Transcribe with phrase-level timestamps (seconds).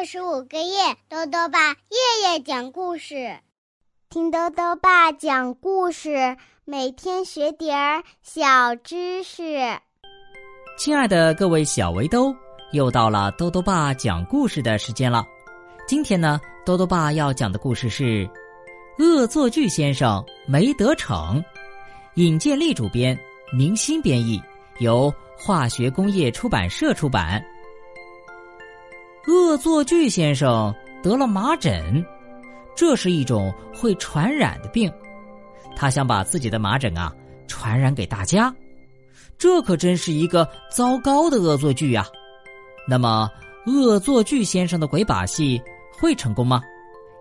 [0.00, 3.36] 二十五个月，豆豆爸夜夜讲故事，
[4.08, 9.58] 听豆豆爸讲故事，每天学点儿小知识。
[10.78, 12.34] 亲爱的各位小围兜，
[12.72, 15.22] 又到了豆豆爸讲故事的时间了。
[15.86, 18.26] 今天呢，豆豆爸要讲的故事是
[18.98, 21.36] 《恶作剧先生没得逞》，
[22.14, 23.14] 尹建莉主编，
[23.52, 24.42] 明星编译，
[24.78, 27.44] 由化学工业出版社出版。
[29.30, 32.04] 恶作剧先生得了麻疹，
[32.74, 34.92] 这是一种会传染的病。
[35.76, 37.14] 他想把自己的麻疹啊
[37.46, 38.52] 传染给大家，
[39.38, 42.04] 这可真是一个糟糕的恶作剧呀。
[42.88, 43.30] 那么，
[43.66, 46.60] 恶作剧先生的鬼把戏会成功吗？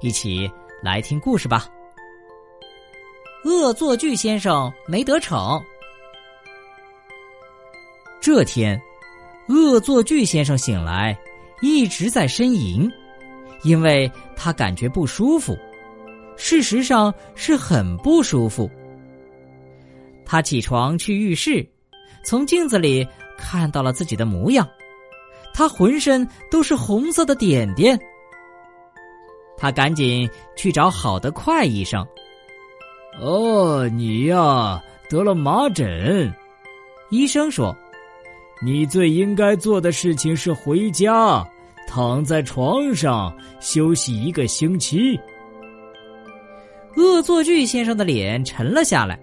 [0.01, 0.51] 一起
[0.81, 1.67] 来听故事吧。
[3.45, 5.63] 恶作剧先生没得逞。
[8.19, 8.81] 这天，
[9.47, 11.15] 恶作剧先生醒来。
[11.61, 12.89] 一直在呻吟，
[13.63, 15.57] 因为他感觉不舒服，
[16.37, 18.69] 事实上是很不舒服。
[20.25, 21.67] 他起床去浴室，
[22.23, 23.07] 从镜子里
[23.37, 24.67] 看到了自己的模样，
[25.53, 27.99] 他浑身都是红色的点点。
[29.57, 32.05] 他赶紧去找好的快医生。
[33.19, 36.33] 哦，你呀得了麻疹，
[37.09, 37.75] 医生说。
[38.61, 41.47] 你最应该做的事情是回家，
[41.87, 45.17] 躺在床上休息一个星期。
[46.97, 49.17] 恶作剧先生的脸沉了下来，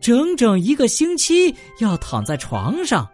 [0.00, 3.08] 整整一个星期要躺在床上，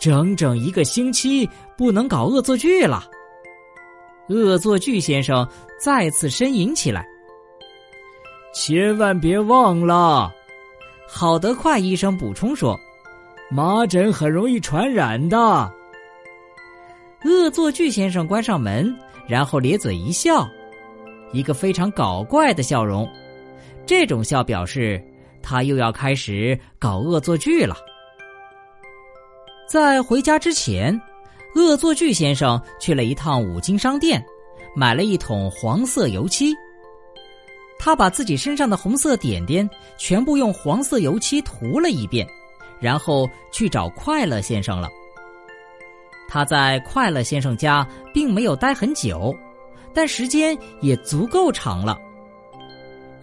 [0.00, 1.46] 整整一个星期
[1.76, 3.04] 不能搞恶作剧了。
[4.30, 5.46] 恶作剧先生
[5.78, 7.06] 再次呻吟起来，
[8.54, 10.32] 千万别忘了，
[11.06, 12.78] 好德快医生补充说。
[13.50, 15.38] 麻疹很容易传染的。
[17.24, 18.94] 恶作剧先生关上门，
[19.26, 20.46] 然后咧嘴一笑，
[21.32, 23.08] 一个非常搞怪的笑容。
[23.86, 25.02] 这种笑表示
[25.42, 27.74] 他又要开始搞恶作剧了。
[29.66, 31.00] 在回家之前，
[31.54, 34.22] 恶作剧先生去了一趟五金商店，
[34.76, 36.54] 买了一桶黄色油漆。
[37.78, 42.26] 他把自己身上的红色点点全部用黄色油漆涂了一遍。
[42.80, 44.88] 然后去找快乐先生了。
[46.28, 49.34] 他在快乐先生家并没有待很久，
[49.94, 51.98] 但时间也足够长了。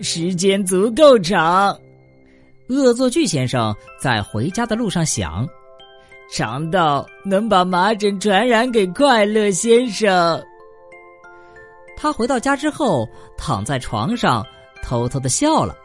[0.01, 1.77] 时间足够长，
[2.67, 5.47] 恶作剧先生在回家的路上想：
[6.31, 10.43] 长到能把麻疹传染给快乐先生。
[11.95, 14.43] 他回到家之后，躺在床上
[14.83, 15.77] 偷偷的笑了。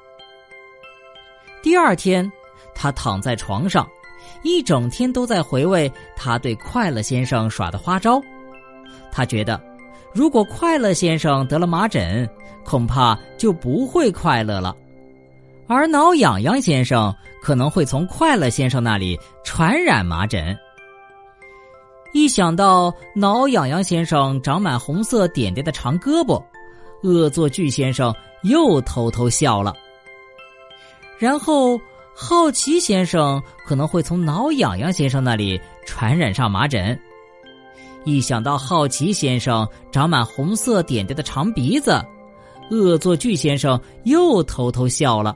[1.62, 2.32] 第二天。
[2.82, 3.86] 他躺在床上，
[4.42, 8.18] 一整天都在回味他对快乐先生耍的花招。
[9.12, 9.60] 他觉得，
[10.14, 12.26] 如果快乐先生得了麻疹，
[12.64, 14.74] 恐怕就不会快乐了；
[15.68, 20.56] 而挠痒痒先生可能会从快乐先生那里传染麻疹。
[22.14, 26.42] 一想到挠痒痒先生长满红色点点的长胳膊，
[27.02, 29.76] 恶作剧先生又偷偷笑了。
[31.18, 31.78] 然后。
[32.22, 37.00] 好奇先生可能会从挠痒痒先生那里传染上麻疹。
[38.04, 41.98] 一想到好奇先生长满红色点点的长鼻子，
[42.70, 45.34] 恶作剧先生又偷偷笑了。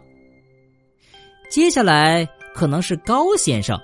[1.51, 3.81] 接下来可能是高先生。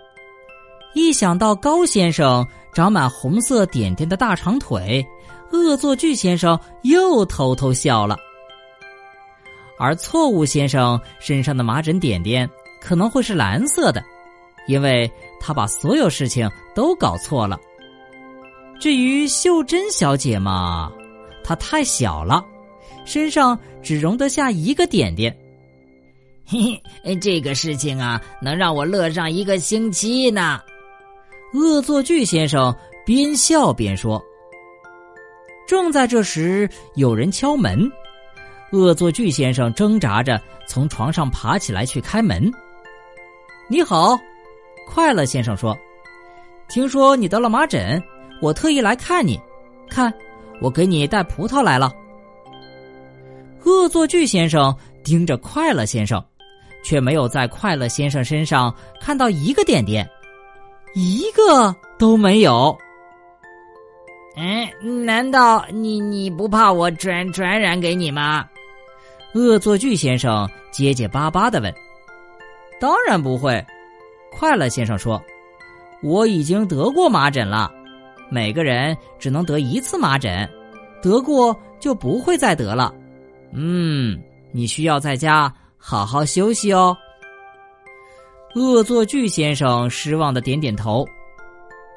[0.94, 5.02] 一想到高先生长满红色点点的大长腿，
[5.52, 8.14] 恶作剧先生又偷偷笑了。
[9.78, 12.46] 而错误先生身上的麻疹点点。
[12.80, 14.02] 可能会是蓝色的，
[14.66, 17.58] 因为他把所有事情都搞错了。
[18.80, 20.90] 至于秀珍小姐嘛，
[21.44, 22.42] 她太小了，
[23.04, 25.36] 身上只容得下一个点点。
[26.46, 30.60] 嘿嘿，这个事情啊，能让我乐上一个星期呢。
[31.52, 32.74] 恶作剧先生
[33.04, 34.20] 边笑边说。
[35.68, 37.88] 正在这时，有人敲门，
[38.72, 42.50] 恶作剧先生挣扎着从床上爬起来去开门。
[43.72, 44.18] 你好，
[44.84, 45.78] 快乐先生说
[46.68, 48.02] ：“听说你得了麻疹，
[48.42, 49.40] 我特意来看你。
[49.88, 50.12] 看，
[50.60, 51.94] 我给你带葡萄来了。”
[53.62, 56.20] 恶作剧先生盯着快乐先生，
[56.82, 60.04] 却没有在快乐先生身上看到一个点点，
[60.96, 62.76] 一个都没有。
[64.34, 68.44] 哎，难道你你不怕我传传染给你吗？
[69.32, 71.72] 恶作剧先生结结巴巴的问。
[72.80, 73.64] 当然不会，
[74.32, 75.22] 快乐先生说
[76.02, 77.70] ：“我已经得过麻疹了，
[78.30, 80.48] 每个人只能得一次麻疹，
[81.02, 82.92] 得过就不会再得了。
[83.52, 84.18] 嗯，
[84.50, 86.96] 你需要在家好好休息哦。
[88.54, 91.06] 恶作剧先生失望的点点头。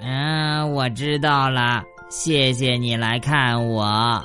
[0.01, 4.21] 嗯，我知道了，谢谢你来看我。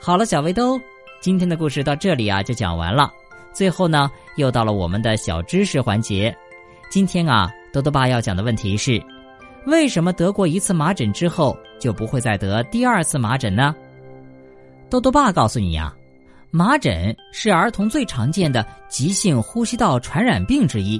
[0.00, 0.80] 好了，小围兜，
[1.20, 3.12] 今天的故事到这里啊就讲完了。
[3.52, 6.34] 最后呢，又到了我们的小知识环节。
[6.90, 9.02] 今天啊，多多爸要讲的问题是：
[9.66, 13.74] 为什么得过一次麻疹之后就不会再得第二次麻疹呢？
[14.88, 15.94] 多多爸告诉你呀。
[16.50, 20.98] 麻疹是儿童最常见的急性呼吸道传染病之一，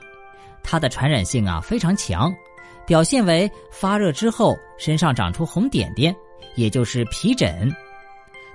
[0.63, 2.31] 它的传染性啊非常强，
[2.87, 6.15] 表现为发热之后身上长出红点点，
[6.55, 7.75] 也就是皮疹。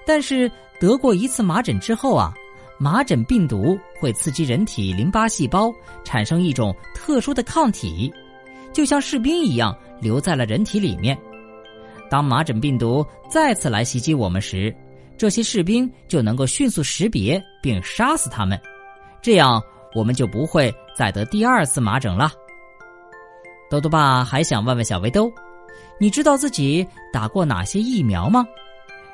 [0.05, 2.31] 但是得过一次麻疹之后啊，
[2.77, 5.73] 麻疹病毒会刺激人体淋巴细胞
[6.03, 8.11] 产生一种特殊的抗体，
[8.73, 11.17] 就像士兵一样留在了人体里面。
[12.09, 14.75] 当麻疹病毒再次来袭击我们时，
[15.17, 18.59] 这些士兵就能够迅速识别并杀死他们，
[19.21, 19.61] 这样
[19.95, 22.31] 我们就不会再得第二次麻疹了。
[23.69, 25.31] 豆豆爸还想问问小围兜，
[25.99, 28.45] 你知道自己打过哪些疫苗吗？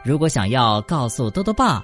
[0.04, 1.84] 如果想要告诉豆豆爸，